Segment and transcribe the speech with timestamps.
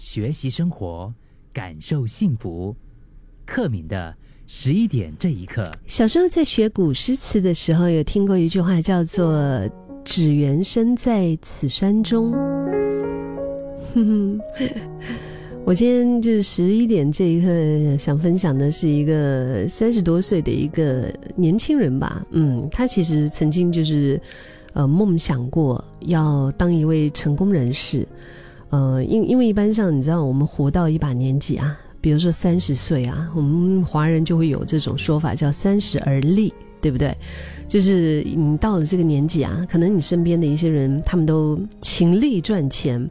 [0.00, 1.12] 学习生活，
[1.52, 2.74] 感受幸福。
[3.44, 4.14] 克敏的
[4.46, 9.62] 十一点这一刻，小时候在学古诗词的时候，有听过一句话，叫做
[10.02, 12.32] “只缘身在此山中”。
[13.92, 14.40] 哼哼，
[15.66, 22.24] 我今天就是十一点这一刻，想分享的是一个三十多岁的一个年轻人吧。
[22.30, 24.18] 嗯，他其实曾经就是
[24.72, 28.08] 呃梦想过要当一位成功人士。
[28.70, 31.78] 呃，因因为一般上你知道，我们活到一把年纪啊。
[32.02, 37.14] 比如说三十岁啊，我们华人就会有这种说法，叫“三十而立”，对不对？
[37.68, 43.06] 就是你到了这个年纪啊，可能你身边的一些人，他们都勤力赚钱，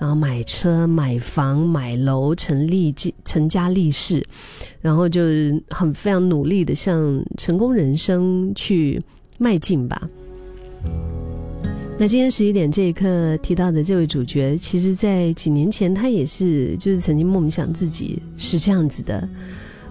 [0.00, 2.92] 然后买车、买房、买楼，成立
[3.24, 4.20] 成家立室，
[4.80, 5.22] 然后就
[5.68, 9.00] 很非常努力的向成功人生去
[9.38, 10.02] 迈进吧。
[11.98, 19.28] 那今天十一点这一刻提到的这位主角，其实，在几年前他也是，就是曾经梦想自己是这样子的，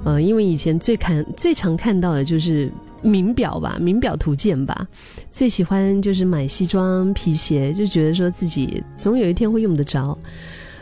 [0.03, 2.69] 呃，因为以前最看最常看到的就是
[3.01, 4.85] 名表吧，名表图鉴吧，
[5.31, 10.17] 最喜欢就是买西装皮鞋，就觉得说自己总有一天会用得着。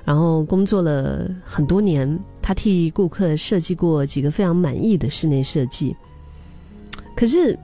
[0.03, 5.95] 然后工作了很多年，他替顾客设计过几个非常满意的室内设计，
[7.15, 7.55] 可是。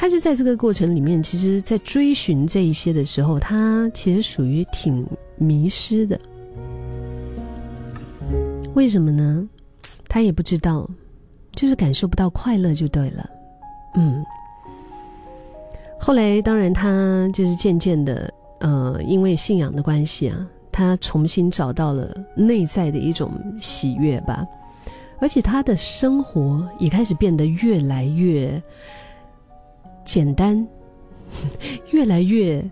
[0.00, 5.04] 他就在这个过程里面，其实，在追寻这一些的时候，他其实属于挺
[5.36, 6.18] 迷失的。
[8.74, 9.48] 为什么呢？
[10.08, 10.88] 他也不知道，
[11.50, 13.28] 就是感受不到快乐就对了。
[13.96, 14.24] 嗯。
[15.98, 24.46] 后来，当然，他就是渐渐的，呃，因为信仰的关系啊，他重新找到了内在的一种喜悦吧，
[25.18, 28.62] 而且他的生活也开始变得越来越。
[30.08, 30.66] 简单，
[31.92, 32.64] 越来越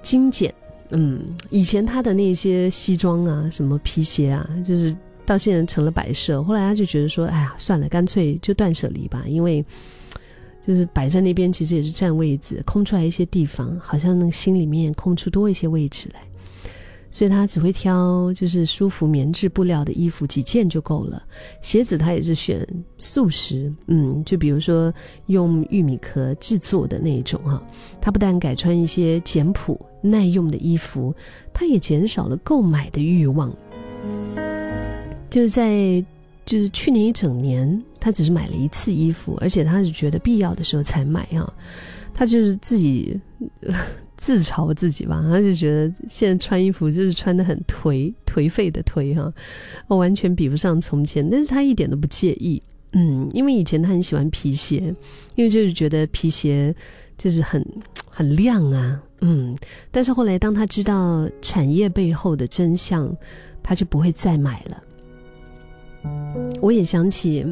[0.00, 0.52] 精简。
[0.88, 6.42] 嗯，以前他的那些西装啊，什么皮鞋啊，就是到现在成了摆设。
[6.42, 9.62] 后来他就觉得说：“哎呀，算了，干脆就断舍离吧。”因为
[10.66, 16.20] 就是摆在那边，其实也是占位置，空出来一些地方，好像那个心里面空出多一些位置来。
[17.14, 21.22] 所以他只会挑就是舒服棉质布料的衣服，几件就够了。
[21.62, 22.66] 鞋子他也是选
[22.98, 24.92] 素食，嗯，就比如说
[25.26, 27.62] 用玉米壳制作的那一种哈。
[28.00, 31.14] 他不但改穿一些简朴耐用的衣服，
[31.52, 33.54] 他也减少了购买的欲望。
[35.30, 36.04] 就是在
[36.44, 41.54] 就是去年一整年，他只是买了一次衣服，而且他是觉得必要的时候才买啊。
[42.12, 43.16] 他就是自己。
[44.16, 49.32] 自嘲自己吧，他就觉得现在穿衣服就是穿的很颓颓废的颓哈，
[49.88, 51.28] 我完全比不上从前。
[51.28, 54.94] 但是他一点都不介意，嗯，因为以前他很喜欢皮鞋，
[55.34, 56.74] 因为就是觉得皮鞋
[57.18, 57.64] 就是很
[58.08, 59.54] 很亮啊，嗯。
[59.90, 63.14] 但是后来当他知道产业背后的真相，
[63.62, 64.82] 他就不会再买了。
[66.62, 67.44] 我也想起，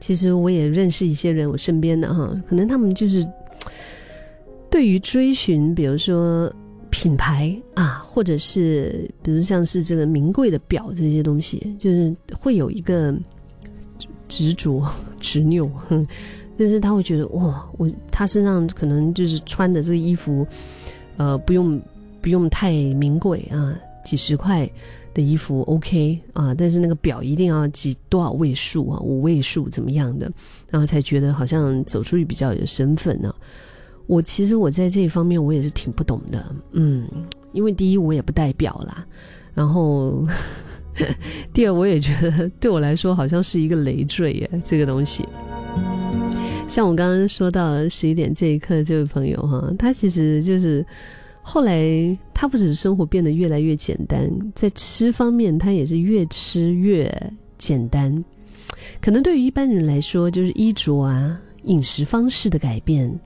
[0.00, 3.26] 其实我也认识一些人，我身边的哈，可能他们就是。
[4.72, 6.50] 对于追寻，比如说
[6.88, 13.14] 品牌啊，或者是比如像是这个名贵的表这些东西，就是会有一个
[14.28, 14.82] 执着
[15.20, 15.70] 执拗，
[16.56, 20.46] 但是他会觉得哇，我他身上可能就是穿的这个衣服，
[21.18, 21.78] 呃，不用
[22.22, 24.66] 不用太名贵啊，几十块
[25.12, 30.32] 的衣服 OK 啊，但是那个表一定要几多少位数啊，五位数怎么样的，
[30.70, 33.34] 然后才觉得好像走出去比较有身份呢。
[34.06, 37.08] 我其实我在这一方面我也是挺不懂的，嗯，
[37.52, 39.06] 因为第一我也不代表啦，
[39.54, 40.26] 然后
[41.52, 45.24] 第二我也觉得对我来说好像是一个累赘耶，这个东西。
[46.68, 50.84] 像我刚刚说到十一点这一刻，这位朋友哈，他其实就是
[51.42, 57.10] 后来他不只是生活变得越来越简单，在吃方面他也是越吃越
[57.58, 58.24] 简单。
[59.00, 63.20] 可能对于一般人来说，就是衣着啊、饮食方式的改变。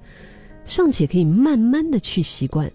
[0.66, 2.71] 尚且可以慢慢的去习惯，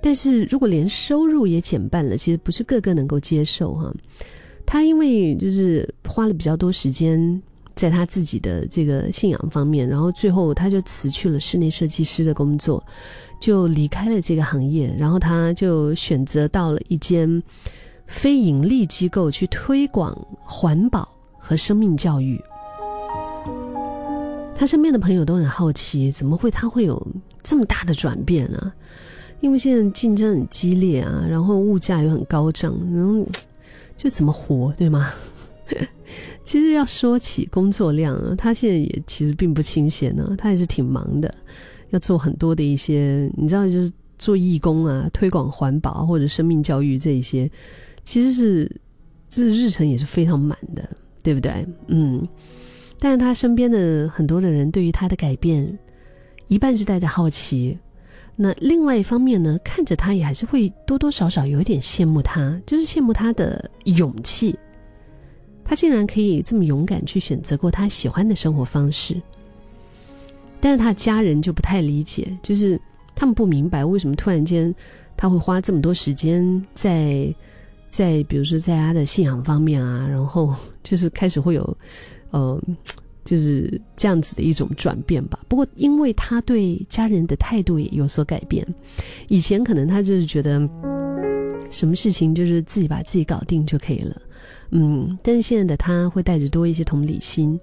[0.00, 3.94] 但是如果连收入也减半了，其实不是个个能够接受哈。
[4.64, 7.40] 他因为就是花了比较多时间
[7.74, 12.82] 在他自己的这个信仰方面，然后最后他就辞去了室内设计师的工作，
[13.38, 17.40] 就离开了这个行业，然后他就选择到了一间
[18.06, 21.06] 非盈利机构去推广环保
[21.38, 22.40] 和生命教育。
[24.58, 27.06] 他身边的朋友都很好奇，怎么会他会有
[27.42, 28.74] 这么大的转变啊？
[29.40, 33.26] 因为现在竞争很激烈啊，然后物价又很高涨，然后
[33.96, 35.10] 就怎么活，对吗？
[36.42, 41.32] 其实要说起工作量啊，他现在也其实并不清闲呢，他也是挺忙的，
[41.90, 47.50] 要做很多的一些，你知道，就是做义工啊，推广环保或者生命教育这一些，
[48.04, 48.80] 其实是
[49.28, 50.88] 这日程也是非常满的，
[51.22, 51.66] 对不对？
[51.88, 52.26] 嗯，
[52.98, 55.78] 但是他身边的很多的人对于他的改变，
[56.48, 57.76] 一半是带着好奇，
[58.36, 64.58] 那另外一方面呢，看着他也还是会多多少少有一点羡慕他，就是羡慕他的勇气，
[65.64, 69.20] 他竟然可以这么勇敢去选择过他喜欢的生活方式。
[70.58, 72.80] 但是他的家人就不太理解，就是
[73.14, 74.74] 他们不明白为什么突然间
[75.16, 77.32] 他会花这么多时间在
[77.90, 81.76] 在比如说在他的信仰方面啊，然后就是开始会有
[82.30, 82.60] 呃
[83.24, 85.40] 就是这样子的一种转变吧。
[85.48, 88.66] 不过因为他对家人的态度也有所改变，
[89.28, 90.60] 以前可能他就是觉得
[91.70, 94.22] 什么事情就是自己把自己搞定就可以了，
[94.70, 97.58] 嗯，但是现在的他会带着多一些同理心。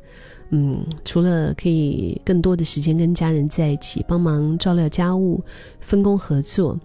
[0.49, 5.43] 嗯，除了可以更多的时间跟家人在一起，帮忙照料家务，
[5.79, 6.79] 分工合作，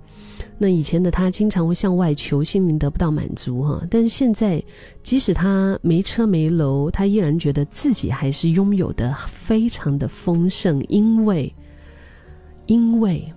[0.58, 3.82] 那以前的他经常会向外求，心灵得不到满足哈。
[3.90, 4.62] 但是现在，
[5.02, 11.54] 即使他没车没楼，他依然觉得自己还是拥有的非常的丰盛，因为，
[12.66, 13.32] 因为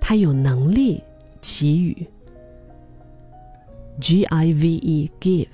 [0.00, 1.02] 他有能力
[1.40, 2.06] 给予
[4.00, 5.48] ，G I V E give，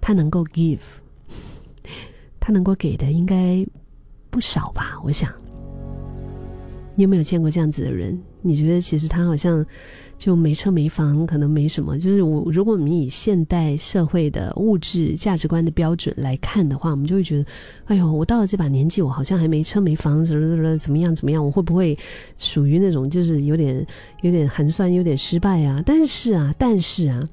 [0.00, 0.80] 他能够 give。
[2.44, 3.64] 他能够给的应该
[4.28, 5.00] 不少吧？
[5.04, 5.32] 我想，
[6.94, 8.18] 你有没有见过这样子的人？
[8.40, 9.64] 你觉得其实他好像
[10.18, 11.98] 就没车没房，可能没什么。
[11.98, 17.46] 就是我，如果我们以现代社会的物质价值观的标准来看的话，我们就会觉得，
[17.86, 21.44] 哎呦，我到了这把年纪，我好像还没车没房，怎么怎么怎么样怎么样？
[21.44, 21.96] 我会不会
[22.36, 23.86] 属于那种就是有点
[24.22, 25.82] 有点寒酸、有点失败啊？
[25.86, 27.26] 但是啊，但是啊，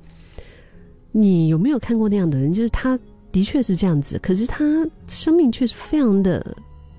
[1.12, 2.52] 你有没有看过那样的人？
[2.54, 3.00] 就是他。
[3.32, 4.66] 的确是这样子，可是他
[5.06, 6.44] 生命却是非常的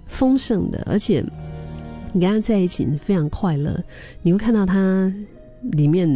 [0.07, 1.21] 丰盛的，而且
[2.13, 3.83] 你跟他在一起非常快乐。
[4.23, 5.13] 你会看到他
[5.73, 6.09] 里面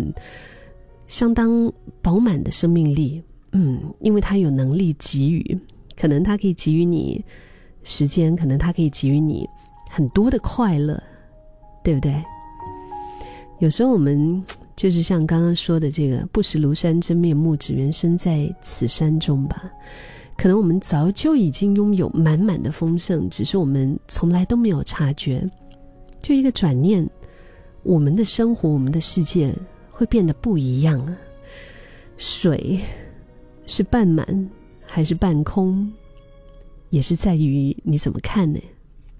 [1.06, 5.58] 相当饱满的生命力，嗯，因为他有能力给予，
[5.96, 7.24] 可能他可以给予你
[7.82, 9.48] 时间，可能他可以给予你
[9.90, 11.00] 很多的快乐，
[11.82, 12.14] 对不对？
[13.60, 14.42] 有时候我们
[14.74, 19.70] 就是像刚刚说的这个“不识庐山真面目，只缘身在此山中”吧。
[20.36, 25.48] 可能我们早就已经拥有满满的丰盛，只是我们从来都没有察觉。
[26.24, 27.06] 就一个转念，
[27.82, 29.54] 我们的生活、我们的世界
[29.90, 31.14] 会变得不一样啊！
[32.16, 32.80] 水
[33.66, 34.50] 是半满
[34.86, 35.92] 还是半空，
[36.88, 38.58] 也是在于你怎么看呢？